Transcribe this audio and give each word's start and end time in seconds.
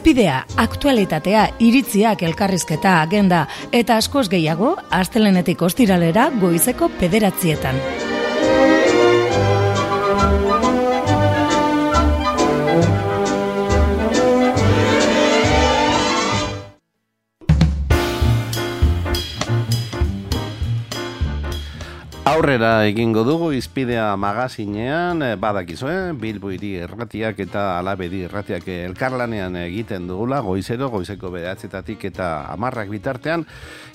Izpidea, 0.00 0.38
aktualitatea, 0.56 1.42
iritziak 1.60 2.22
elkarrizketa 2.24 2.94
agenda 3.02 3.42
eta 3.76 3.98
askoz 4.00 4.30
gehiago, 4.32 4.70
astelenetik 4.96 5.60
ostiralera 5.68 6.30
goizeko 6.40 6.88
pederatzietan. 7.02 7.84
Aurrera 22.30 22.84
egingo 22.86 23.24
dugu 23.26 23.48
izpidea 23.56 24.12
magazinean, 24.14 25.22
eh, 25.26 25.34
badakizu, 25.34 25.88
eh? 25.90 26.12
Bilbo 26.14 26.52
hiri 26.54 26.76
erratiak 26.84 27.40
eta 27.42 27.62
alabedi 27.80 28.20
erratiak 28.28 28.68
elkarlanean 28.70 29.56
egiten 29.64 30.06
dugula, 30.06 30.38
goizero, 30.46 30.92
goizeko 30.92 31.32
behatzetatik 31.34 32.04
eta 32.12 32.28
amarrak 32.52 32.92
bitartean, 32.92 33.42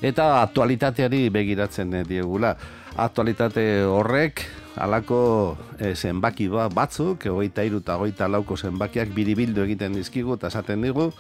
eta 0.02 0.42
aktualitateari 0.42 1.30
begiratzen 1.32 2.02
diegula. 2.10 2.58
Aktualitate 2.98 3.86
horrek, 3.88 4.44
alako 4.84 5.56
e, 5.80 5.96
zenbaki 5.96 6.50
ba, 6.52 6.68
batzuk, 6.68 7.30
egoita 7.32 7.64
iru 7.64 7.80
eta 7.86 7.96
egoita 7.96 8.28
lauko 8.28 8.58
zenbakiak 8.58 9.16
biribildu 9.16 9.64
egiten 9.64 9.96
dizkigu 9.96 10.36
eta 10.36 10.52
esaten 10.52 10.84
digu, 10.84 11.12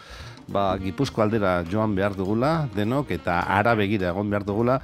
ba, 0.51 0.73
gipuzko 0.81 1.23
aldera 1.23 1.61
joan 1.71 1.95
behar 1.95 2.15
dugula, 2.15 2.67
denok, 2.75 3.11
eta 3.15 3.39
ara 3.57 3.75
begira 3.75 4.11
egon 4.11 4.29
behar 4.29 4.43
dugula, 4.43 4.81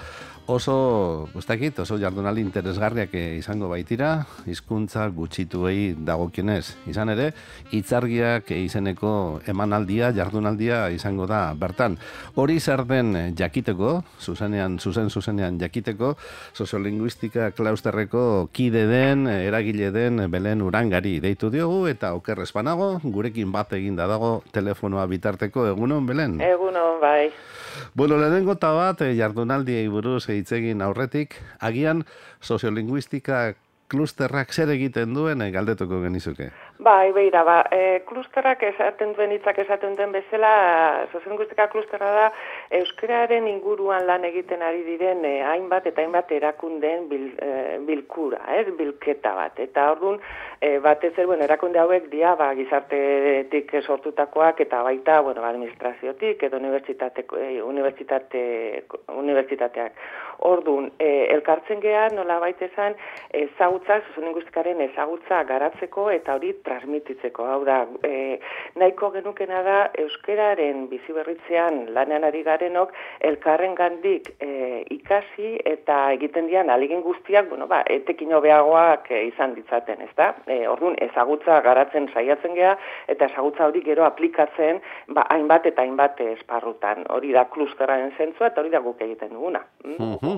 oso, 0.52 1.30
ustakit, 1.34 1.80
oso 1.80 1.98
jardunaldi 2.00 2.44
interesgarriak 2.44 3.14
izango 3.16 3.70
baitira, 3.72 4.26
hizkuntza 4.50 5.06
gutxituei 5.16 5.94
dagokionez. 5.96 6.76
Izan 6.92 7.14
ere, 7.14 7.30
hitzargiak 7.72 8.52
izeneko 8.56 9.14
emanaldia, 9.48 10.12
jardunaldia 10.16 10.84
izango 10.92 11.28
da 11.30 11.42
bertan. 11.58 11.98
Hori 12.36 12.60
zer 12.60 12.84
den 12.90 13.34
jakiteko, 13.38 14.02
zuzenean, 14.20 14.78
zuzen 14.80 15.10
zuzenean 15.10 15.60
jakiteko, 15.62 16.16
soziolinguistika 16.54 17.52
klausterreko 17.56 18.50
kide 18.52 18.86
den, 18.92 19.28
eragile 19.32 19.92
den, 19.96 20.26
belen 20.32 20.66
urangari 20.66 21.20
deitu 21.24 21.52
diogu, 21.54 21.86
eta 21.92 22.14
okerrez 22.18 22.52
banago, 22.52 22.98
gurekin 23.04 23.52
bat 23.56 23.72
eginda 23.80 24.10
dago 24.12 24.42
telefonoa 24.52 25.08
bitarteko, 25.08 25.70
egunon, 25.72 26.06
belen? 26.06 26.40
Egunon, 26.44 27.00
bai. 27.02 27.32
Bueno, 27.96 28.18
lehenengo 28.20 28.58
eta 28.58 28.72
bat, 28.76 29.02
eh, 29.02 29.16
jardunaldi 29.16 29.78
buruz 30.42 30.50
eitzegin 30.50 30.82
aurretik, 30.82 31.36
agian 31.62 32.04
soziolinguistika 32.42 33.54
klusterrak 33.92 34.54
zer 34.54 34.72
egiten 34.72 35.14
duen 35.14 35.42
eh, 35.42 35.52
galdetuko 35.52 36.02
genizuke. 36.02 36.52
Bai, 36.82 37.12
beira, 37.14 37.44
ba, 37.46 37.58
e, 37.70 38.02
klusterrak 38.08 38.64
esaten 38.64 39.12
duen 39.18 39.34
hitzak 39.36 39.60
esaten 39.62 39.98
duen 40.00 40.14
bezala, 40.16 40.52
soziolinguistika 41.12 41.68
klusterra 41.70 42.12
da, 42.16 42.24
euskararen 42.80 43.50
inguruan 43.52 44.08
lan 44.08 44.24
egiten 44.26 44.64
ari 44.66 44.82
diren 44.88 45.22
e, 45.28 45.34
hainbat 45.46 45.92
eta 45.92 46.02
hainbat 46.02 46.32
erakundeen 46.34 47.06
bil, 47.12 47.28
e, 47.38 47.78
bilkura, 47.86 48.40
ez, 48.56 48.66
bilketa 48.80 49.36
bat. 49.38 49.60
Eta 49.62 49.92
orduan, 49.92 50.18
e, 50.58 50.80
batez 50.82 51.12
zer, 51.14 51.28
bueno, 51.30 51.46
erakunde 51.46 51.84
hauek 51.84 52.10
dia, 52.10 52.34
ba, 52.40 52.50
gizartetik 52.58 53.76
sortutakoak 53.84 54.64
eta 54.66 54.82
baita, 54.88 55.20
bueno, 55.28 55.46
administraziotik 55.46 56.48
edo 56.50 56.58
unibertsitate, 56.64 57.28
unibertsitate, 57.68 58.44
unibertsitateak. 59.20 60.02
Orduan, 60.42 60.90
e, 60.98 61.28
elkartzen 61.36 61.82
geha, 61.84 62.08
nola 62.16 62.40
baita 62.42 62.66
esan, 62.66 62.96
ezagutza, 63.38 64.00
soziolinguistikaren 64.08 64.82
ezagutza 64.88 65.44
garatzeko 65.46 66.08
eta 66.10 66.34
hori 66.38 66.54
transmititzeko. 66.66 67.46
Hau 67.46 67.60
da, 67.68 67.84
e, 68.08 68.40
nahiko 68.82 69.12
genukena 69.14 69.62
da 69.68 69.76
euskeraren 70.02 70.88
bizi 70.90 71.14
berritzean 71.14 71.84
lanean 71.94 72.26
ari 72.26 72.42
garenok 72.48 72.96
elkarren 73.30 73.76
gandik 73.78 74.32
e, 74.42 74.82
ikasi 74.98 75.54
eta 75.74 76.00
egiten 76.16 76.50
dian 76.50 76.74
aligin 76.74 77.06
guztiak, 77.06 77.50
bueno, 77.50 77.70
ba, 77.70 77.84
etekin 77.86 78.34
hobeagoak 78.34 79.12
e, 79.12 79.22
izan 79.30 79.54
ditzaten, 79.60 80.02
ez 80.08 80.14
da? 80.18 80.32
E, 80.48 80.64
orduan, 80.72 80.98
ezagutza 81.06 81.62
garatzen 81.62 82.10
saiatzen 82.16 82.58
gea 82.58 82.74
eta 83.14 83.30
ezagutza 83.30 83.70
hori 83.70 83.86
gero 83.86 84.10
aplikatzen 84.10 84.82
ba, 85.14 85.28
hainbat 85.30 85.70
eta 85.70 85.86
hainbat 85.86 86.20
esparrutan. 86.32 87.06
Hori 87.14 87.32
da 87.38 87.46
klusteraren 87.54 88.12
zentzua 88.18 88.50
eta 88.50 88.66
hori 88.66 88.74
da 88.74 88.82
guk 88.82 89.02
egiten 89.06 89.34
duguna. 89.38 89.62
Mm 89.86 90.31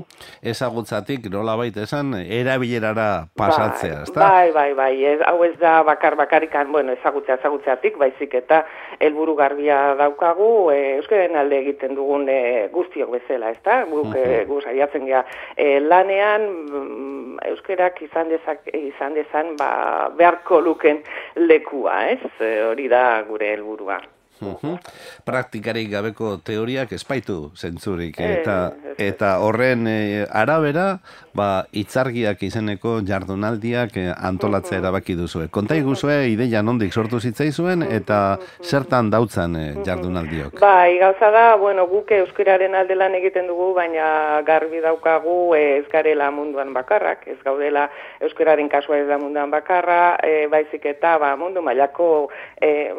Ezagutzatik, 0.53 1.29
nola 1.33 1.55
baita 1.59 1.83
esan, 1.87 2.13
erabilerara 2.21 3.27
pasatzea, 3.37 3.99
bai, 4.03 4.13
da? 4.15 4.29
Bai, 4.29 4.51
bai, 4.55 4.69
bai, 4.77 4.93
ez, 5.13 5.19
hau 5.27 5.43
ez 5.47 5.53
da 5.61 5.75
bakar 5.87 6.17
bakarikan, 6.19 6.71
bueno, 6.71 6.95
ezagutzea 6.99 7.37
ezagutzeatik, 7.39 7.97
baizik 8.01 8.33
eta 8.39 8.63
helburu 8.99 9.35
garbia 9.39 9.79
daukagu, 9.99 10.49
e, 10.73 10.79
euskaren 10.97 11.37
alde 11.39 11.59
egiten 11.63 11.95
dugun 11.99 12.27
e, 12.31 12.39
guztiok 12.73 13.13
bezala, 13.17 13.53
ez 13.53 13.61
da? 13.65 13.83
Guk, 13.89 14.13
uh 14.13 14.41
gu 14.47 14.59
saiatzen 14.61 15.05
gea, 15.07 15.23
e, 15.57 15.79
lanean, 15.83 16.47
mm, 16.65 17.37
euskerak 17.53 18.01
izan 18.05 18.31
dezak, 18.33 18.67
izan 18.73 19.15
dezan, 19.17 19.55
ba, 19.59 20.09
beharko 20.17 20.61
luken 20.63 21.03
lekua, 21.35 22.01
ez? 22.15 22.33
E, 22.39 22.55
hori 22.67 22.89
da 22.91 23.05
gure 23.27 23.53
helburua. 23.53 24.01
Uhum. 24.43 24.77
Praktikarik 25.25 25.89
gabeko 25.91 26.37
teoriak 26.43 26.91
espaitu 26.91 27.51
zentzurik 27.55 28.19
eh, 28.19 28.39
eta 28.39 28.57
eta 28.97 29.39
horren 29.41 29.87
e, 29.87 30.25
arabera 30.29 30.99
ba 31.33 31.65
hitzargiak 31.73 32.41
izeneko 32.45 32.99
jardunaldiak 33.05 33.97
e, 33.97 34.05
antolatzea 34.13 34.79
erabaki 34.79 35.15
duzu. 35.17 35.47
Konta 35.51 35.75
iguzue 35.75 36.29
ideia 36.29 36.61
nondik 36.61 36.93
sortu 36.93 37.19
zitzaizuen 37.19 37.83
eta 37.87 38.37
zertan 38.61 39.09
dautzan 39.13 39.55
e, 39.57 39.65
jardunaldiok. 39.85 40.59
Bai, 40.61 40.99
gauza 41.01 41.31
da, 41.33 41.45
bueno, 41.57 41.87
guk 41.89 42.11
euskararen 42.19 42.75
alde 42.77 42.97
lan 42.97 43.17
egiten 43.17 43.49
dugu, 43.49 43.71
baina 43.77 44.41
garbi 44.45 44.81
daukagu 44.83 45.55
ez 45.57 45.85
garela 45.91 46.29
munduan 46.31 46.73
bakarrak, 46.73 47.27
ez 47.27 47.39
gaudela 47.43 47.87
euskararen 48.21 48.69
kasua 48.69 49.01
ez 49.01 49.07
da 49.09 49.17
munduan 49.17 49.51
bakarra, 49.53 50.17
e, 50.21 50.45
baizik 50.51 50.85
eta 50.93 51.17
ba 51.21 51.33
mundu 51.39 51.61
mailako 51.65 52.29
e, 52.61 52.91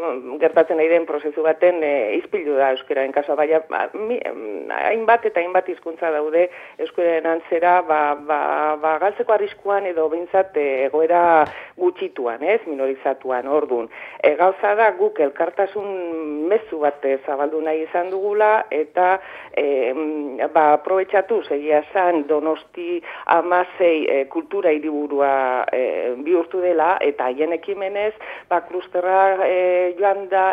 gertatzen 0.42 0.78
ari 0.80 0.90
den 0.90 1.06
prozesu 1.06 1.33
baten 1.42 1.82
e, 1.82 2.16
izpilu 2.18 2.56
da 2.58 2.70
euskararen 2.74 3.12
kasua, 3.12 3.36
baina 3.36 3.60
ba, 3.68 3.88
hainbat 4.84 5.26
eta 5.26 5.40
hainbat 5.40 5.68
hizkuntza 5.68 6.10
daude 6.14 6.46
euskararen 6.78 7.26
antzera, 7.26 7.80
ba, 7.88 8.00
ba, 8.14 8.40
ba 8.80 8.96
galtzeko 9.02 9.34
arriskuan 9.34 9.86
edo 9.90 10.08
bintzat 10.12 10.56
e, 10.56 10.66
egoera 10.86 11.44
gutxituan, 11.80 12.42
ez, 12.42 12.60
minorizatuan, 12.66 13.48
ordun. 13.50 13.88
E, 14.22 14.34
gauza 14.38 14.74
da 14.78 14.90
guk 14.98 15.20
elkartasun 15.24 15.88
mezu 16.50 16.80
bat 16.84 17.02
zabaldu 17.26 17.60
nahi 17.64 17.84
izan 17.88 18.10
dugula, 18.12 18.64
eta 18.70 19.18
e, 19.56 19.66
ba, 20.54 20.66
aprobetsatu 20.78 21.42
segia 21.48 21.82
san 21.92 22.24
donosti 22.28 23.00
amasei 23.34 24.04
e, 24.06 24.24
kultura 24.32 24.72
hiriburua 24.74 25.64
e, 25.72 25.82
bihurtu 26.24 26.62
dela, 26.62 26.94
eta 27.00 27.28
haien 27.30 27.52
ekimenez, 27.56 28.12
ba, 28.50 28.62
klusterra 28.68 29.48
e, 29.48 29.94
joan 29.98 30.28
da 30.30 30.44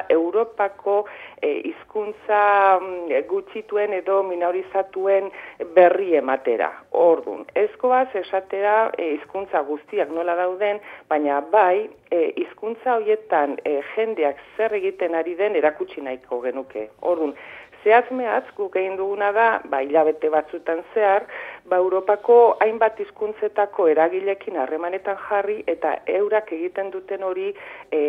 Europako 0.61 1.05
e, 1.41 1.61
izkuntza 1.65 2.79
mm, 2.81 3.21
gutxituen 3.29 3.93
edo 3.93 4.21
minorizatuen 4.23 5.31
berri 5.75 6.15
ematera. 6.15 6.71
Ordun, 6.91 7.45
ezkoaz 7.55 8.09
esatera 8.15 8.91
e, 8.97 9.15
hizkuntza 9.15 9.63
guztiak 9.67 10.09
nola 10.13 10.35
dauden, 10.35 10.79
baina 11.09 11.41
bai 11.41 11.89
e, 12.11 12.33
hizkuntza 12.37 12.99
hoietan 12.99 13.57
e, 13.65 13.81
jendeak 13.95 14.37
zer 14.57 14.73
egiten 14.73 15.15
ari 15.15 15.35
den 15.35 15.55
erakutsi 15.55 16.01
nahiko 16.01 16.41
genuke. 16.45 16.89
Ordun, 17.01 17.35
Zehatz 17.81 18.11
mehatz 18.13 18.45
guk 18.53 18.75
egin 18.77 18.93
duguna 18.97 19.31
da, 19.33 19.45
ba, 19.65 19.79
hilabete 19.81 20.29
batzutan 20.29 20.83
zehar, 20.93 21.23
ba, 21.69 21.77
Europako 21.77 22.57
hainbat 22.59 22.99
hizkuntzetako 22.99 23.87
eragilekin 23.91 24.57
harremanetan 24.61 25.17
jarri 25.29 25.61
eta 25.67 25.95
eurak 26.07 26.51
egiten 26.57 26.91
duten 26.91 27.23
hori 27.23 27.49
e, 27.91 28.01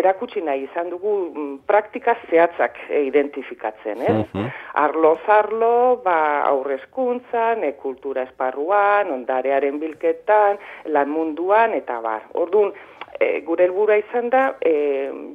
erakutsi 0.00 0.40
nahi 0.40 0.66
izan 0.66 0.90
dugu 0.90 1.14
mm, 1.28 1.58
praktika 1.66 2.16
zehatzak 2.30 2.78
identifikatzen, 2.90 4.02
ez? 4.02 4.20
Uh 4.34 4.46
Arlo 4.76 5.14
zarlo, 5.24 6.02
ba, 6.04 6.42
aurrezkuntzan, 6.50 7.62
e, 7.64 7.72
kultura 7.80 8.26
esparruan, 8.26 9.08
ondarearen 9.14 9.78
bilketan, 9.80 10.58
lan 10.92 11.08
munduan, 11.08 11.72
eta 11.72 11.96
bar. 12.04 12.26
Orduan, 12.36 12.74
e, 13.20 13.40
gure 13.46 13.66
helburua 13.66 13.96
izan 14.00 14.30
da 14.30 14.44
e, 14.60 14.74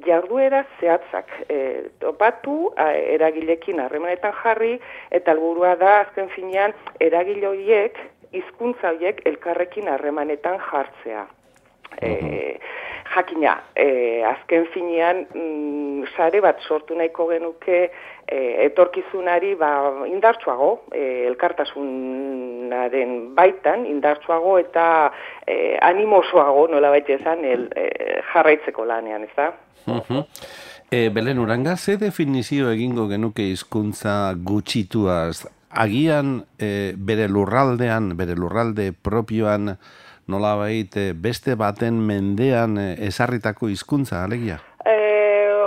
jarduera 0.05 0.63
zehatzak 0.79 1.31
e, 1.49 1.59
topatu 2.03 2.71
eragilekin 2.77 3.79
harremanetan 3.83 4.33
jarri 4.43 4.77
eta 5.11 5.35
helburua 5.35 5.75
da 5.75 5.99
azken 6.05 6.29
finean 6.35 6.73
eragile 6.99 7.47
horiek 7.47 7.99
hizkuntza 8.31 8.93
horiek 8.93 9.21
elkarrekin 9.25 9.89
harremanetan 9.91 10.59
jartzea. 10.69 11.25
E, 12.01 12.11
jakina, 13.15 13.57
e, 13.75 14.23
azken 14.25 14.65
finean 14.73 15.25
mm, 15.33 16.05
sare 16.15 16.41
bat 16.41 16.59
sortu 16.67 16.95
nahiko 16.95 17.27
genuke 17.29 17.79
e, 18.27 18.37
etorkizunari 18.65 19.55
ba, 19.59 19.71
indartsuago, 20.07 20.71
e, 20.95 21.27
elkartasunaren 21.29 23.15
baitan 23.35 23.85
indartsuago 23.89 24.57
eta 24.61 24.85
e, 25.45 25.77
animosoago 25.81 26.67
nola 26.71 26.93
baita 26.93 27.17
esan 27.19 27.45
el, 27.45 27.67
e, 27.75 28.21
jarraitzeko 28.33 28.85
lanean, 28.87 29.27
ez 29.27 29.35
da? 29.35 29.51
E, 30.91 31.09
Belen 31.09 31.39
Uranga, 31.39 31.77
ze 31.77 31.97
definizio 31.97 32.71
egingo 32.71 33.07
genuke 33.07 33.43
hizkuntza 33.47 34.33
gutxituaz? 34.35 35.47
Agian 35.71 36.41
e, 36.59 36.93
bere 36.97 37.29
lurraldean, 37.31 38.17
bere 38.19 38.35
lurralde 38.35 38.91
propioan, 38.91 39.77
nolabait 40.27 40.95
e, 40.97 41.12
beste 41.13 41.56
baten 41.56 42.01
mendean 42.07 42.77
e, 42.77 42.88
esarritako 43.07 43.69
hizkuntza 43.71 44.23
alegia? 44.23 44.59
E, 44.85 44.97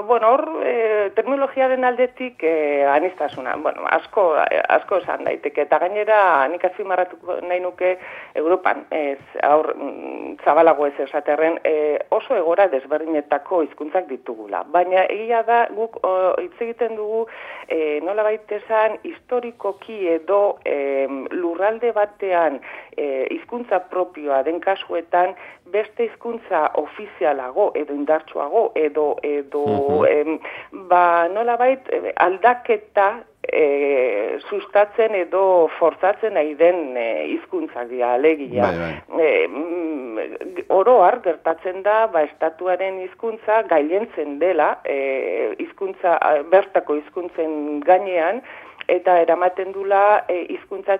bueno, 0.06 0.34
hor, 0.34 0.44
e, 0.66 0.73
terminologiaren 1.24 1.84
aldetik 1.84 2.42
e, 2.42 2.84
anistasuna, 2.84 3.56
bueno, 3.56 3.86
asko, 3.88 4.34
asko 4.68 4.98
esan 5.00 5.24
daiteke, 5.24 5.64
eta 5.64 5.78
gainera 5.80 6.18
nik 6.52 6.64
azimarratuko 6.68 7.38
nahi 7.48 7.62
nuke 7.64 7.94
Europan, 8.36 8.84
ez, 8.92 9.20
aur, 9.46 9.70
mm, 9.72 10.36
zabalago 10.44 10.86
ez 10.86 10.94
esaterren, 11.06 11.56
e, 11.64 11.98
oso 12.12 12.36
egora 12.36 12.68
desberdinetako 12.68 13.62
hizkuntzak 13.64 14.08
ditugula. 14.10 14.64
Baina 14.74 15.06
egia 15.08 15.40
da, 15.48 15.64
guk 15.72 15.96
hitz 16.42 16.60
egiten 16.60 16.96
dugu, 17.00 17.24
e, 17.68 18.00
nola 18.04 18.26
baitesan, 18.28 18.98
historikoki 19.08 20.02
edo 20.18 20.58
e, 20.68 21.08
lurralde 21.32 21.94
batean 21.96 22.60
e, 22.96 23.26
hizkuntza 23.32 23.80
propioa 23.88 24.42
den 24.44 24.60
kasuetan, 24.60 25.32
beste 25.74 26.04
hizkuntza 26.06 26.60
ofizialago 26.80 27.70
edo 27.80 27.94
indartsuago 27.96 28.64
edo 28.78 29.06
edo 29.26 29.64
em, 30.06 30.36
ba 30.90 31.04
nolabait 31.32 31.88
eh, 31.92 32.12
aldaketa 32.16 33.08
e, 33.42 34.38
sustatzen 34.48 35.14
edo 35.18 35.44
forzatzen 35.78 36.34
nahi 36.38 36.54
den 36.58 36.96
e, 36.96 37.06
hizkuntza 37.34 37.84
dira 37.90 38.14
alegia. 38.18 38.70
Bai, 38.70 38.78
bai. 38.80 39.26
E, 39.26 39.48
mm, 39.48 40.66
oro 40.74 41.00
har 41.04 41.20
gertatzen 41.24 41.82
da 41.86 42.04
ba 42.12 42.24
estatuaren 42.26 43.00
hizkuntza 43.04 43.62
gailentzen 43.70 44.38
dela 44.42 44.74
e, 44.84 44.98
hizkuntza 45.58 46.18
bertako 46.50 47.00
hizkuntzen 47.00 47.80
gainean 47.86 48.42
eta 48.88 49.16
eramaten 49.22 49.72
dula 49.72 50.24
e, 50.28 50.44
hizkuntza 50.52 50.98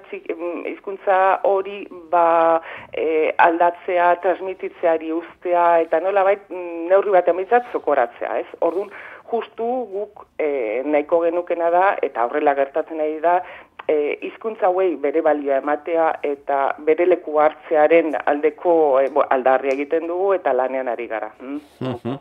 hizkuntza 0.70 1.18
hori 1.44 1.84
ba 2.10 2.60
e, 2.92 3.32
aldatzea, 3.38 4.14
transmititzeari 4.24 5.12
ustea 5.12 5.66
eta 5.84 6.00
nolabait 6.00 6.46
mm, 6.48 6.86
neurri 6.88 7.12
bat 7.16 7.28
emitzat 7.28 7.68
zokoratzea, 7.72 8.38
ez? 8.40 8.48
Orduan 8.60 8.92
justu 9.30 9.66
guk 9.92 10.26
e, 10.38 10.82
nahiko 10.84 11.20
genukena 11.24 11.70
da 11.70 11.84
eta 12.02 12.26
horrela 12.26 12.54
gertatzen 12.54 13.00
ari 13.00 13.20
da 13.20 13.40
e, 13.88 14.18
izkuntza 14.28 14.68
hauei 14.68 14.94
bere 15.00 15.22
balioa 15.24 15.60
ematea 15.62 16.08
eta 16.24 16.58
bere 16.86 17.06
leku 17.08 17.38
hartzearen 17.40 18.14
aldeko 18.24 18.74
e, 19.00 19.08
aldarri 19.30 19.72
egiten 19.74 20.08
dugu 20.08 20.32
eta 20.38 20.54
lanean 20.56 20.88
ari 20.88 21.06
gara. 21.10 21.30
Mm? 21.40 22.16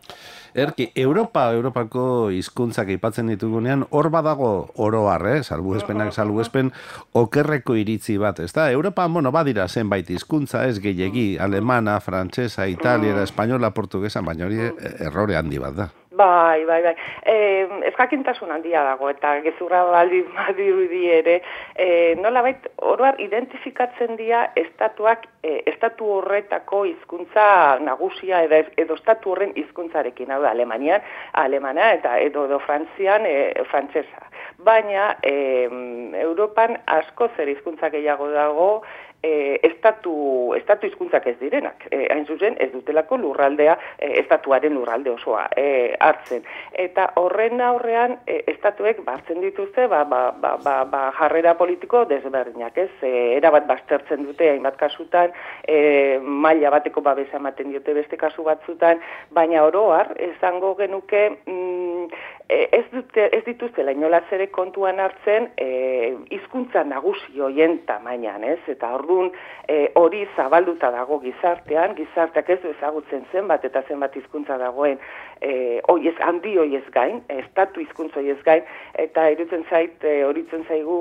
Erki, 0.53 0.91
Europa, 0.95 1.47
Europako 1.55 2.29
hizkuntzak 2.29 2.91
aipatzen 2.93 3.31
ditugunean, 3.31 3.87
hor 3.89 4.11
badago 4.13 4.51
oro 4.77 5.07
har, 5.09 5.25
eh? 5.31 5.39
salbu 5.41 5.73
espenak, 5.79 6.13
salbu 6.13 6.43
espen, 6.43 6.69
okerreko 7.17 7.73
iritzi 7.79 8.19
bat, 8.21 8.43
ez 8.43 8.51
da? 8.53 8.69
Europa, 8.71 9.07
bueno, 9.07 9.31
badira 9.33 9.65
zenbait 9.67 10.09
hizkuntza 10.13 10.67
ez 10.69 10.77
gehiegi, 10.83 11.39
alemana, 11.41 11.97
frantsesa, 12.05 12.67
italiera, 12.69 13.25
espainola, 13.25 13.73
portuguesa, 13.73 14.21
baina 14.21 14.45
hori 14.45 14.61
errore 15.09 15.41
handi 15.41 15.57
bat 15.57 15.81
da. 15.81 15.89
Bai, 16.15 16.63
bai, 16.65 16.81
bai. 16.83 16.95
Eh, 17.25 17.67
eskakintasun 17.89 18.51
handia 18.53 18.83
dago 18.85 19.09
eta 19.09 19.31
gezurra 19.41 19.79
baldi 19.89 20.19
badirudi 20.35 21.07
ere, 21.09 21.39
eh, 21.75 22.13
nolabait 22.21 22.67
oroar 22.77 23.17
identifikatzen 23.23 24.13
dira 24.19 24.43
estatuak 24.55 25.25
e, 25.41 25.61
estatu 25.71 26.05
horretako 26.17 26.83
hizkuntza 26.85 27.45
nagusia 27.81 28.43
edo, 28.45 28.61
edo 28.77 28.97
estatu 28.99 29.33
horren 29.33 29.55
hizkuntzarekin, 29.57 30.31
hau 30.31 30.41
da 30.43 30.51
Alemanian, 30.53 31.01
Alemana 31.33 31.91
eta 31.97 32.19
edo 32.21 32.45
edo 32.45 32.59
Frantzian 32.67 33.25
e, 33.25 33.35
frantsesa. 33.71 34.29
Baina 34.63 35.15
e, 35.25 35.33
Europan 36.21 36.77
asko 36.99 37.31
zer 37.35 37.49
hizkuntza 37.49 37.89
gehiago 37.89 38.29
dago, 38.31 38.69
e, 39.23 39.59
estatu, 39.63 40.53
estatu 40.57 40.87
izkuntzak 40.87 41.27
ez 41.31 41.37
direnak. 41.39 41.87
E, 41.91 42.03
hain 42.13 42.25
zuzen, 42.27 42.57
ez 42.61 42.69
dutelako 42.73 43.17
lurraldea, 43.21 43.77
e, 43.97 44.11
estatuaren 44.21 44.75
lurralde 44.75 45.13
osoa 45.13 45.47
e, 45.57 45.95
hartzen. 45.99 46.43
Eta 46.85 47.09
horren 47.21 47.61
aurrean, 47.63 48.17
e, 48.27 48.41
estatuek 48.53 49.01
bartzen 49.07 49.41
dituzte, 49.41 49.87
ba, 49.87 50.03
ba, 50.09 50.23
ba, 50.43 50.55
ba, 50.63 50.75
ba 50.89 51.03
jarrera 51.17 51.55
politiko 51.57 52.03
desberdinak, 52.09 52.77
ez? 52.77 52.91
E, 53.01 53.13
erabat 53.37 53.67
baztertzen 53.69 54.27
dute, 54.27 54.51
hainbat 54.51 54.77
kasutan, 54.81 55.31
e, 55.67 56.19
maila 56.19 56.73
bateko 56.75 57.01
babesa 57.01 57.39
ematen 57.39 57.71
diote 57.71 57.95
beste 57.95 58.19
kasu 58.19 58.43
batzutan, 58.43 59.01
baina 59.31 59.63
oroar, 59.63 60.13
esango 60.33 60.75
genuke, 60.79 61.29
mm, 61.47 61.93
E, 62.03 62.32
ez, 62.49 62.83
dute, 62.91 63.27
ez 63.31 63.43
dituztela 63.45 63.91
inolaz 63.95 64.25
ere 64.35 64.49
kontuan 64.51 64.99
hartzen 64.99 65.49
e, 65.57 65.67
hizkuntza 66.35 66.83
nagusi 66.83 67.39
hoien 67.39 67.79
tamainan, 67.87 68.43
ez? 68.43 68.59
Eta 68.67 68.91
orduan 68.97 69.31
e, 69.67 69.89
hori 69.99 70.25
zabalduta 70.35 70.91
dago 70.91 71.19
gizartean, 71.23 71.95
gizarteak 71.97 72.49
ez 72.49 72.59
du 72.63 72.73
ezagutzen 72.75 73.25
zenbat 73.31 73.65
eta 73.65 73.83
zenbat 73.87 74.15
hizkuntza 74.19 74.57
dagoen 74.61 74.99
e, 75.43 75.81
oiez, 75.87 76.15
handi 76.23 76.55
oiez 76.57 76.85
gain, 76.95 77.21
estatu 77.29 77.81
hizkuntza 77.83 78.21
oiez 78.21 78.39
gain, 78.45 78.63
eta 78.99 79.25
irutzen 79.33 79.65
zait, 79.69 79.97
e, 80.07 80.23
horitzen 80.23 80.63
zaigu 80.69 80.97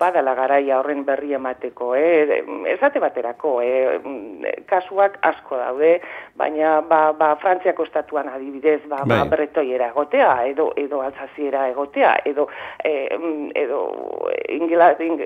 badala 0.00 0.34
garaia 0.38 0.78
horren 0.80 1.04
berri 1.04 1.34
emateko, 1.36 1.92
e, 1.94 2.40
ezate 2.72 3.02
baterako, 3.02 3.58
e, 3.62 4.52
kasuak 4.70 5.18
asko 5.28 5.60
daude, 5.60 5.92
baina 6.40 6.78
ba, 6.88 7.02
ba, 7.12 7.34
Frantziako 7.42 7.84
estatuan 7.88 8.30
adibidez, 8.32 8.80
ba, 8.88 9.02
ba, 9.04 9.22
bai. 9.22 9.28
bretoiera 9.34 9.90
egotea, 9.92 10.32
edo, 10.48 10.70
edo 10.80 11.02
altzaziera 11.04 11.68
egotea, 11.74 12.14
edo, 12.32 12.48
e, 12.84 12.94
edo 13.60 13.82
ingela, 14.48 14.92
ing, 15.04 15.20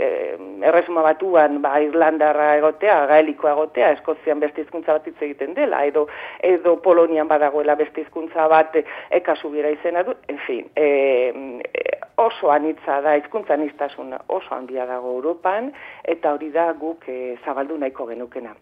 erresuma 0.66 1.04
batuan 1.06 1.60
ba, 1.62 1.76
Irlandarra 1.84 2.56
egotea, 2.58 2.98
gaelikoa 3.12 3.54
egotea, 3.54 3.92
Eskozian 3.96 4.40
beste 4.42 4.64
hizkuntza 4.64 4.96
bat 4.96 5.06
egiten 5.06 5.54
dela, 5.54 5.84
edo, 5.86 6.06
edo 6.42 6.76
Polonian 6.82 7.28
badagoela 7.30 7.76
beste 7.78 8.02
hizkuntza 8.02 8.48
bat 8.56 8.76
ekasu 9.20 9.53
bira 9.55 9.70
izena 9.75 10.03
du, 10.06 10.17
en 10.32 10.38
fin, 10.47 10.69
e, 10.76 10.87
oso 12.17 12.50
anitza 12.53 13.00
da, 13.05 13.17
hizkuntza 13.20 13.55
anistasuna 13.55 14.23
oso 14.29 14.55
handia 14.56 14.87
dago 14.88 15.17
Europan, 15.19 15.73
eta 16.17 16.32
hori 16.37 16.53
da 16.55 16.70
guk 16.81 17.08
e, 17.08 17.37
zabaldu 17.44 17.79
nahiko 17.79 18.08
genukena. 18.12 18.56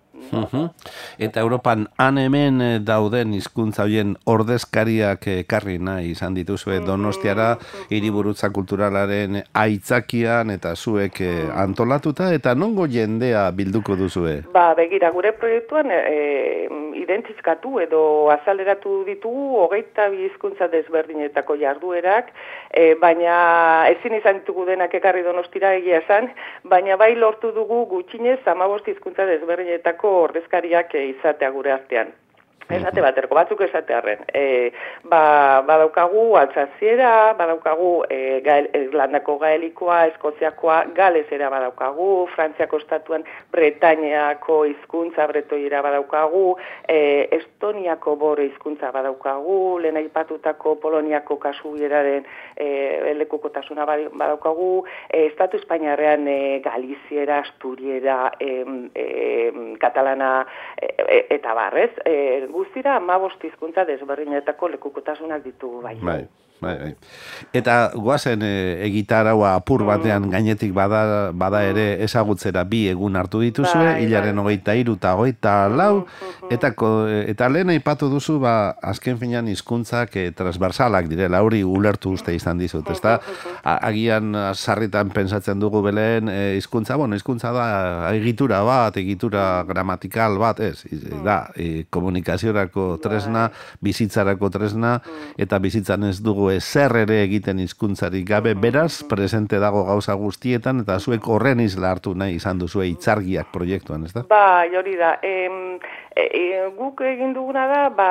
Eta 1.18 1.40
Europan 1.40 1.88
han 1.98 2.18
hemen 2.18 2.60
eh, 2.62 2.78
dauden 2.82 3.34
hizkuntza 3.34 3.84
hoien 3.86 4.14
ordezkariak 4.30 5.26
ekarri 5.34 5.78
nahi 5.78 6.12
izan 6.14 6.34
dituzue. 6.34 6.80
Donostiara 6.86 7.54
hiriburutza 7.90 8.50
kulturalaren 8.54 9.42
aitzakian 9.52 10.50
eta 10.54 10.74
zuek 10.74 11.20
eh, 11.24 11.48
antolatuta 11.64 12.32
eta 12.34 12.54
nongo 12.54 12.86
jendea 12.90 13.48
bilduko 13.56 13.96
duzue? 13.98 14.40
Ba, 14.54 14.72
begira, 14.78 15.10
gure 15.14 15.32
proiektuan 15.38 15.90
e, 15.90 16.68
identizkatu 16.98 17.78
edo 17.82 18.02
azaleratu 18.34 19.02
ditugu 19.08 19.58
hogeita 19.62 20.08
bi 20.12 20.28
hizkuntza 20.28 20.68
desberdinetako 20.72 21.56
jarduerak, 21.60 22.30
e, 22.70 22.94
baina 23.00 23.36
ezin 23.90 24.16
izan 24.18 24.40
ditugu 24.40 24.66
denak 24.68 24.94
ekarri 25.00 25.24
donostira 25.26 25.74
egia 25.78 26.00
esan, 26.04 26.30
baina 26.70 26.96
bai 27.00 27.12
lortu 27.18 27.52
dugu 27.56 27.84
gutxinez 27.90 28.40
amabost 28.50 28.88
hizkuntza 28.88 29.26
desberdinetako 29.30 30.03
ordezkariak 30.08 30.94
izatea 30.94 31.50
gure 31.50 31.72
artean. 31.72 32.12
Esate 32.72 33.02
baterko, 33.04 33.36
batzuk 33.36 33.60
esatearen. 33.66 34.22
E, 34.32 34.72
ba, 35.10 35.60
badaukagu 35.68 36.22
altzaziera, 36.40 37.34
badaukagu 37.36 37.90
e, 38.08 38.40
gael, 38.44 38.70
Irlandako 38.78 39.36
gaelikoa, 39.42 39.98
Eskoziakoa, 40.12 40.78
Galesera 40.96 41.50
badaukagu, 41.52 42.26
Frantziako 42.32 42.80
estatuan 42.80 43.26
Bretainiako 43.52 44.62
hizkuntza 44.70 45.26
bretoira 45.28 45.82
badaukagu, 45.84 46.56
e, 46.88 47.28
Estoniako 47.36 48.16
bore 48.16 48.48
hizkuntza 48.48 48.90
badaukagu, 48.96 49.58
lehen 49.84 50.00
aipatutako 50.00 50.76
Poloniako 50.80 51.36
kasubieraren 51.44 52.24
e, 52.56 53.12
lekukotasuna 53.20 53.84
badaukagu, 53.84 54.86
e, 55.10 55.26
Estatu 55.26 55.60
Espainiarrean 55.60 56.26
e, 56.28 56.40
Galiziera, 56.64 57.42
Asturiera, 57.44 58.32
e, 58.40 58.64
e, 58.94 59.76
Katalana 59.84 60.32
e, 60.80 60.94
e, 60.96 61.22
eta 61.36 61.52
barrez, 61.54 61.92
e, 62.08 62.48
guztira 62.54 62.96
amabost 63.00 63.42
hizkuntza 63.42 63.84
desberdinetako 63.90 64.72
lekukotasunak 64.76 65.44
ditugu 65.44 65.82
bai. 65.82 65.96
Bai. 66.10 66.22
Bai, 66.64 66.74
bai. 66.80 66.92
Eta 67.52 67.74
guazen 67.94 68.42
e, 68.42 68.52
egitaraua 68.86 69.54
apur 69.58 69.82
mm. 69.82 69.88
batean 69.90 70.28
gainetik 70.32 70.72
bada, 70.76 71.30
bada 71.36 71.60
ere 71.66 71.86
mm. 71.98 72.06
ezagutzera 72.06 72.64
bi 72.68 72.86
egun 72.88 73.18
hartu 73.20 73.42
dituzue, 73.44 73.84
bai, 73.92 74.04
hilaren 74.04 74.38
bai. 74.38 74.44
hogeita 74.44 74.76
iru 74.80 74.96
eta 74.96 75.14
hogeita 75.18 75.54
lau, 75.68 76.04
mm, 76.04 76.52
eta, 76.56 76.72
eta 77.34 77.50
lehen 77.52 77.74
aipatu 77.74 78.08
duzu, 78.12 78.38
ba, 78.42 78.54
azken 78.82 79.20
finean 79.20 79.48
hizkuntzak 79.52 80.16
e, 80.16 80.26
transversalak 80.36 81.10
direla, 81.10 81.42
hori 81.44 81.62
ulertu 81.64 82.14
uste 82.16 82.34
izan 82.34 82.60
dizut, 82.62 82.88
ezta? 82.94 83.18
Agian 83.74 84.32
sarritan 84.54 85.12
pensatzen 85.14 85.60
dugu 85.60 85.82
beleen 85.84 86.30
e, 86.32 86.38
hizkuntza, 86.58 86.96
bueno, 87.00 87.18
hizkuntza 87.18 87.52
da 87.54 87.68
egitura 88.14 88.62
bat, 88.66 88.96
egitura 89.00 89.44
gramatikal 89.68 90.38
bat, 90.40 90.64
ez, 90.64 90.86
da, 91.24 91.42
e, 91.56 91.84
komunikaziorako 91.92 92.94
tresna, 93.04 93.48
bizitzarako 93.84 94.50
tresna, 94.54 94.96
eta 95.40 95.60
bizitzan 95.60 96.08
ez 96.08 96.18
dugu 96.24 96.50
ezer 96.56 96.94
ere 97.04 97.20
egiten 97.24 97.60
hizkuntzari 97.62 98.22
gabe, 98.26 98.54
beraz, 98.54 99.02
presente 99.08 99.58
dago 99.62 99.84
gauza 99.88 100.14
guztietan, 100.18 100.84
eta 100.84 100.98
zuek 100.98 101.26
horren 101.28 101.60
izla 101.64 101.90
hartu 101.94 102.14
nahi 102.14 102.38
izan 102.40 102.58
duzu 102.62 102.84
itzargiak 102.88 103.52
proiektuan, 103.52 104.04
ez 104.08 104.12
da? 104.14 104.24
Ba, 104.28 104.64
jori 104.72 104.96
da, 105.00 105.16
em, 105.22 105.78
e, 106.16 106.22
e, 106.22 106.68
guk 106.76 107.00
egin 107.02 107.32
duguna 107.34 107.66
da, 107.66 107.80
ba, 107.90 108.08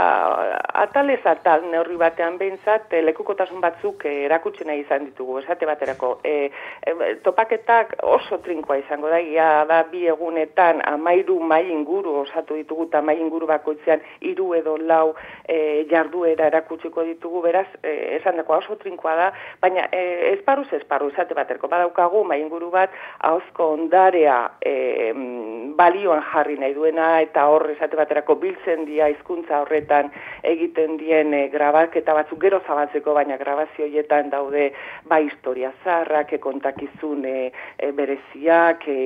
atalez 0.84 1.22
atal 1.30 1.64
neurri 1.72 1.96
batean 2.00 2.38
behintzat, 2.38 2.92
e, 2.92 3.02
lekukotasun 3.08 3.62
batzuk 3.64 4.04
e, 4.10 4.14
erakutsi 4.28 4.68
nahi 4.68 4.84
izan 4.84 5.08
ditugu, 5.08 5.40
esate 5.40 5.68
baterako. 5.70 6.18
E, 6.28 6.50
e, 6.84 7.14
topaketak 7.24 7.96
oso 8.04 8.40
trinkoa 8.44 8.78
izango 8.82 9.12
da, 9.12 9.22
ia 9.24 9.48
da 9.70 9.82
bi 9.92 10.06
egunetan 10.12 10.84
amairu 10.90 11.40
mai 11.40 11.64
inguru 11.72 12.18
osatu 12.24 12.58
ditugu, 12.60 12.90
eta 12.92 13.02
mai 13.02 13.16
inguru 13.22 13.48
bakoitzean 13.48 14.04
hiru 14.22 14.52
edo 14.60 14.76
lau 14.78 15.16
e, 15.48 15.86
jarduera 15.92 16.52
erakutsiko 16.52 17.08
ditugu, 17.08 17.42
beraz, 17.48 17.68
e, 17.82 18.18
esan 18.20 18.42
dako 18.42 18.60
oso 18.60 18.78
trinkoa 18.84 19.16
da, 19.20 19.30
baina 19.64 19.88
e, 19.92 20.04
esparuz 20.34 20.68
esparu, 20.76 21.10
esate 21.14 21.38
baterako, 21.38 21.72
badaukagu 21.72 22.26
mai 22.28 22.42
inguru 22.44 22.70
bat, 22.74 22.92
hauzko 23.24 23.72
ondarea 23.78 24.44
e, 24.60 25.14
balioan 25.78 26.24
jarri 26.34 26.60
nahi 26.60 26.76
duena, 26.76 27.10
eta 27.24 27.48
horre 27.48 27.78
esate 27.78 27.93
baterako 28.00 28.36
biltzen 28.42 28.86
dia 28.86 29.08
hizkuntza 29.12 29.62
horretan 29.64 30.12
egiten 30.44 30.98
dien 30.98 31.34
e, 31.34 31.48
grabaketa 31.54 32.16
batzuk 32.18 32.42
gero 32.42 32.62
zabaltzeko, 32.68 33.14
baina 33.18 33.38
grabazio 33.38 33.86
hoietan 33.86 34.30
daude 34.34 34.72
ba 35.10 35.20
historia 35.24 35.72
zarrak, 35.84 36.34
e, 36.34 36.42
kontakizun 36.44 37.26
e, 37.26 37.52
bereziak 37.98 38.88
e, 38.88 38.98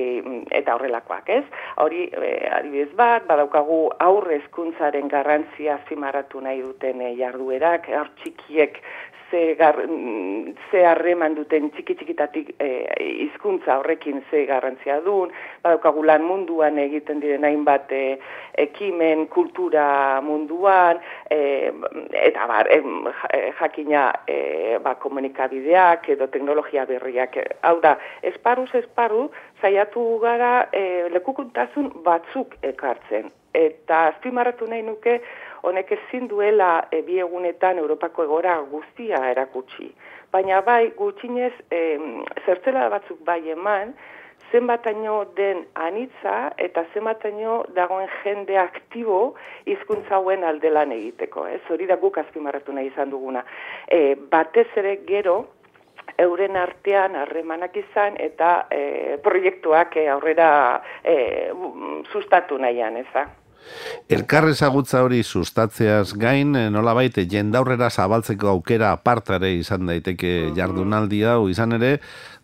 eta 0.60 0.76
horrelakoak, 0.76 1.28
ez? 1.38 1.44
Hori, 1.84 2.08
e, 2.12 2.32
adibidez 2.60 2.92
bat, 2.98 3.26
badaukagu 3.28 3.80
aurre 4.04 4.40
hezkuntzaren 4.40 5.08
garrantzia 5.08 5.78
zimaratu 5.88 6.40
nahi 6.44 6.62
duten 6.62 7.02
e, 7.02 7.14
jarduerak, 7.18 7.88
hor 7.98 8.10
txikiek 8.22 8.80
ze, 9.30 9.54
gar, 9.58 9.76
ze 10.70 10.84
harreman 10.84 11.34
duten 11.36 11.70
txiki 11.74 11.94
txikitatik 11.98 12.54
hizkuntza 12.98 13.78
horrekin 13.78 14.22
ze 14.30 14.44
garrantzia 14.48 15.00
duen, 15.04 15.32
badaukagu 15.62 16.04
lan 16.04 16.24
munduan 16.24 16.78
egiten 16.78 17.20
diren 17.20 17.44
hainbat 17.44 17.92
e, 17.92 18.18
ekimen 18.58 19.26
kultura 19.32 20.20
munduan, 20.24 21.00
e, 21.30 21.70
eta 22.22 22.46
bar, 22.50 22.70
e, 22.72 22.80
jakina 23.60 24.04
e, 24.26 24.78
ba, 24.84 24.94
komunikabideak 25.02 26.08
edo 26.14 26.28
teknologia 26.32 26.86
berriak. 26.88 27.38
Hau 27.62 27.78
da, 27.84 27.96
esparuz 28.22 28.70
esparu, 28.78 29.28
zaiatu 29.62 30.04
gara 30.22 30.68
e, 30.72 31.08
lekukuntasun 31.14 31.92
batzuk 32.04 32.56
ekartzen. 32.62 33.30
Eta 33.58 34.08
azpimarratu 34.12 34.68
nahi 34.68 34.84
nuke, 34.86 35.18
honek 35.62 35.92
ezin 35.92 36.28
duela 36.28 36.88
e, 36.90 37.02
bi 37.02 37.18
egunetan 37.18 37.78
Europako 37.78 38.24
egora 38.28 38.58
guztia 38.70 39.22
erakutsi. 39.30 39.90
Baina 40.32 40.60
bai, 40.60 40.92
gutxinez, 40.96 41.52
e, 41.70 41.82
zertzela 42.44 42.88
batzuk 42.92 43.24
bai 43.24 43.40
eman, 43.50 43.94
zenbataino 44.52 45.24
den 45.36 45.64
anitza 45.74 46.52
eta 46.56 46.84
zenbataino 46.94 47.64
dagoen 47.76 48.08
jende 48.22 48.56
aktibo 48.58 49.34
hizkuntza 49.66 50.16
hauen 50.16 50.44
aldelan 50.44 50.92
egiteko. 50.92 51.46
Ez 51.46 51.60
hori 51.70 51.86
da 51.86 51.96
guk 52.00 52.18
azpimarratu 52.18 52.72
nahi 52.72 52.88
izan 52.92 53.10
duguna. 53.10 53.44
E, 53.88 54.14
batez 54.30 54.68
ere 54.76 54.98
gero, 55.08 55.38
euren 56.18 56.56
artean 56.56 57.16
harremanak 57.16 57.76
izan 57.76 58.16
eta 58.22 58.52
e, 58.72 59.18
proiektuak 59.22 59.98
aurrera 60.14 60.48
e, 61.04 61.18
sustatu 62.12 62.58
nahian, 62.58 62.96
eza. 63.04 63.28
Elkar 64.08 64.46
ezagutza 64.48 65.02
hori 65.04 65.20
sustatzeaz 65.22 66.14
gain, 66.16 66.54
eh, 66.56 66.70
nola 66.72 66.94
baite, 66.96 67.26
jendaurrera 67.28 67.90
zabaltzeko 67.90 68.48
aukera 68.54 68.92
apartare 68.96 69.50
izan 69.52 69.84
daiteke 69.90 70.54
jardunaldi 70.56 71.20
hau, 71.28 71.48
izan 71.52 71.76
ere, 71.76 71.98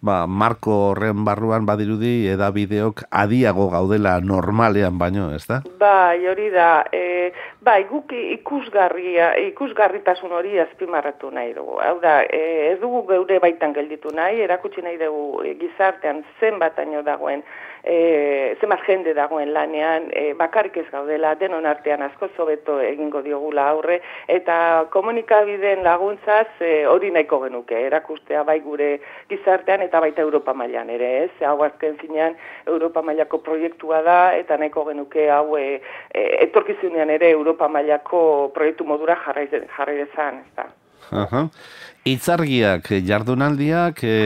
ba, 0.04 0.26
marko 0.28 0.76
horren 0.90 1.24
barruan 1.24 1.64
badirudi 1.64 2.28
edabideok 2.34 3.06
adiago 3.22 3.70
gaudela 3.72 4.18
normalean 4.20 4.98
baino, 5.00 5.30
ez 5.32 5.46
da? 5.48 5.62
Ba, 5.80 6.12
hori 6.30 6.50
da, 6.52 6.68
e, 6.92 7.32
ba, 7.64 7.78
guk 7.88 8.12
ikusgarria, 8.12 9.32
ikusgarritasun 9.48 10.36
hori 10.36 10.58
azpimarratu 10.60 11.32
nahi 11.32 11.54
dugu. 11.56 11.78
Hau 11.80 11.96
da, 12.04 12.18
e, 12.28 12.74
ez 12.74 12.78
dugu 12.82 13.06
geure 13.08 13.40
baitan 13.40 13.72
gelditu 13.72 14.12
nahi, 14.12 14.44
erakutsi 14.44 14.84
nahi 14.84 15.00
dugu 15.00 15.46
gizartean 15.62 16.20
zenbataino 16.40 17.00
dagoen 17.06 17.40
e, 17.84 18.56
zenbat 18.60 18.82
jende 18.86 19.14
dagoen 19.14 19.52
lanean, 19.52 20.08
e, 20.12 20.32
bakarrik 20.38 20.76
ez 20.80 20.86
gaudela, 20.90 21.34
denon 21.40 21.66
artean 21.68 22.02
asko 22.02 22.28
zobeto 22.36 22.78
egingo 22.80 23.22
diogula 23.22 23.68
aurre, 23.70 24.00
eta 24.28 24.56
komunikabideen 24.94 25.84
laguntzaz 25.84 26.48
e, 26.60 26.72
hori 26.90 27.12
nahiko 27.14 27.40
genuke, 27.44 27.78
erakustea 27.88 28.44
bai 28.48 28.58
gure 28.64 28.90
gizartean 29.30 29.84
eta 29.86 30.00
baita 30.00 30.24
Europa 30.24 30.54
mailan 30.56 30.90
ere, 30.90 31.10
ez? 31.24 31.32
Hau 31.44 31.58
azken 31.66 31.98
zinean 32.00 32.38
Europa 32.66 33.02
mailako 33.02 33.42
proiektua 33.44 34.00
da, 34.06 34.20
eta 34.38 34.56
nahiko 34.60 34.86
genuke 34.88 35.28
hau 35.30 35.58
e, 35.60 35.80
e, 36.12 36.24
etorkizunean 36.48 37.12
ere 37.18 37.30
Europa 37.36 37.68
mailako 37.68 38.24
proiektu 38.54 38.88
modura 38.88 39.18
jarrai, 39.26 39.48
jarrai 39.52 40.00
dezan, 40.04 40.40
ez 40.44 40.56
da. 40.56 40.70
Aha. 41.10 41.48
Itzargiak 42.04 42.90
eh, 42.92 43.00
jardunaldiak 43.06 44.02
e, 44.04 44.16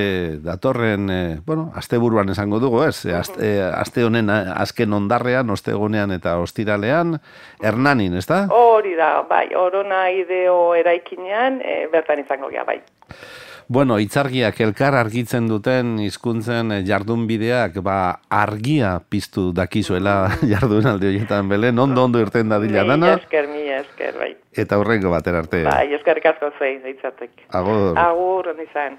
datorren, 0.43 1.11
e, 1.11 1.19
bueno, 1.47 1.69
asteburuan 1.79 2.31
esango 2.35 2.59
dugu, 2.59 2.83
ez? 2.89 3.05
Aste, 3.15 3.53
aste 3.63 4.03
honen 4.03 4.31
azken 4.31 4.97
ondarrean, 4.99 5.51
ostegunean 5.55 6.11
eta 6.17 6.37
ostiralean, 6.43 7.21
Hernanin, 7.63 8.19
ez 8.19 8.27
da? 8.27 8.47
Hori 8.51 8.97
da, 8.99 9.23
bai, 9.31 9.47
orona 9.55 10.09
ideo 10.11 10.75
eraikinean, 10.75 11.61
e, 11.63 11.85
bertan 11.93 12.25
izango 12.25 12.51
gea, 12.51 12.67
bai. 12.67 12.81
Bueno, 13.69 13.99
itzargiak 14.01 14.57
elkar 14.65 14.95
argitzen 14.97 15.45
duten 15.51 15.99
hizkuntzen 16.01 16.73
jardunbideak 16.89 17.75
ba 17.85 17.97
argia 18.33 18.95
piztu 19.13 19.51
dakizuela 19.53 20.15
jardunaldi 20.53 21.11
horietan 21.11 21.51
belen, 21.53 21.77
ondo 21.79 22.07
ondo 22.09 22.23
irten 22.25 22.49
dadila 22.49 22.87
dana. 22.89 23.13
Mi 23.13 23.21
esker, 23.21 23.51
mi 23.53 23.67
esker, 23.77 24.17
bai. 24.17 24.31
Eta 24.65 24.79
horrengo 24.81 25.13
bater 25.13 25.37
arte. 25.37 25.61
Bai, 25.69 25.93
eskerrik 25.99 26.31
asko 26.33 26.49
zein, 26.59 26.81
zeitzatek. 26.81 27.45
Agur. 27.61 27.93
Agur, 28.01 28.55
izan. 28.65 28.97